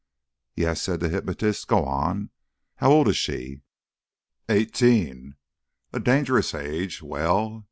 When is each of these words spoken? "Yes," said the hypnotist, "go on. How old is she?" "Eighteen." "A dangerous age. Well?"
"Yes," 0.55 0.81
said 0.81 0.99
the 0.99 1.09
hypnotist, 1.09 1.67
"go 1.67 1.85
on. 1.85 2.31
How 2.77 2.89
old 2.91 3.07
is 3.07 3.17
she?" 3.17 3.61
"Eighteen." 4.49 5.35
"A 5.93 5.99
dangerous 5.99 6.55
age. 6.55 7.03
Well?" 7.03 7.59